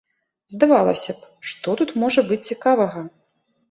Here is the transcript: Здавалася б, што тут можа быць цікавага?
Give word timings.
Здавалася 0.53 1.15
б, 1.19 1.31
што 1.53 1.79
тут 1.85 1.95
можа 2.07 2.21
быць 2.33 2.43
цікавага? 2.53 3.09